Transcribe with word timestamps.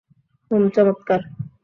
হুম, 0.51 0.63
চমৎকার। 0.73 1.21